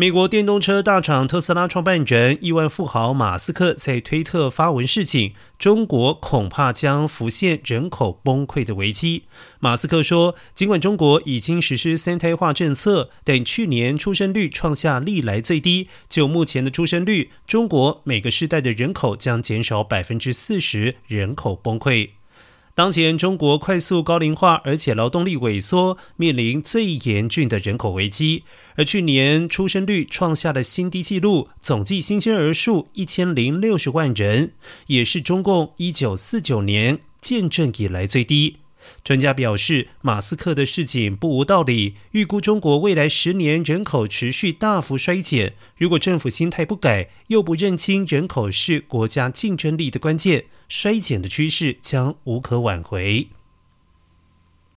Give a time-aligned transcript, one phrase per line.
[0.00, 9.24] 美国电动车大厂特斯拉创办人亿万富豪马斯克在推特发文示警，中国恐怕将浮现人口崩溃的危机。
[9.58, 15.88] 马斯克说，尽管中国已经实施三胎化政策，但去年出生率创下历来最低。
[16.08, 22.10] 就目前的出生率，中国每个世代的人口将减少百分之四十，人口崩溃。
[22.78, 28.44] 当前中国快速高龄化，而且劳动力萎缩，面临最严峻的人口危机。
[28.76, 34.52] 而去年出生率创下了新低纪录，总计新生儿数一千零六十万人，
[34.86, 38.58] 也是中共一九四九年建政以来最低。
[39.02, 41.94] 专家表示，马斯克的事情不无道理。
[42.12, 53.28] 预估中国未来十年人口持续大幅衰减，如果政府心态不改，又不认清人口是国家竞争力的关键，衰减的趋势将无可挽回。